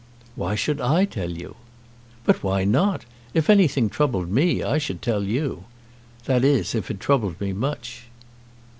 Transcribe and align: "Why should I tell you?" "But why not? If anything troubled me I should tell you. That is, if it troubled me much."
"Why 0.35 0.55
should 0.55 0.81
I 0.81 1.05
tell 1.05 1.29
you?" 1.29 1.57
"But 2.25 2.41
why 2.41 2.63
not? 2.65 3.05
If 3.35 3.51
anything 3.51 3.87
troubled 3.87 4.31
me 4.31 4.63
I 4.63 4.79
should 4.79 4.99
tell 5.03 5.21
you. 5.23 5.65
That 6.25 6.43
is, 6.43 6.73
if 6.73 6.89
it 6.89 6.99
troubled 6.99 7.39
me 7.39 7.53
much." 7.53 8.05